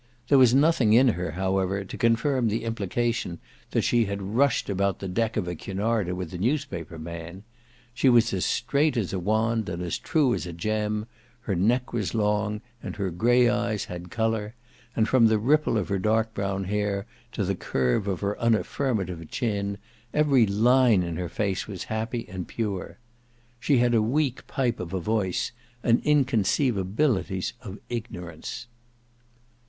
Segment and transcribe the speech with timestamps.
[0.29, 3.37] There was nothing in her, however, to confirm the implication
[3.69, 7.43] that she had rushed about the deck of a Cunarder with a newspaper man.
[7.93, 11.05] She was as straight as a wand and as true as a gem;
[11.41, 14.55] her neck was long and her grey eyes had colour;
[14.95, 19.29] and from the ripple of her dark brown hair to the curve of her unaffirmative
[19.29, 19.77] chin
[20.15, 22.97] every line in her face was happy and pure.
[23.59, 25.51] She had a weak pipe of a voice
[25.83, 28.65] and inconceivabilities of ignorance.